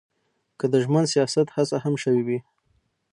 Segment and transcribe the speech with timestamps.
[0.59, 2.39] که د ژمن سیاست هڅه هم شوې وي.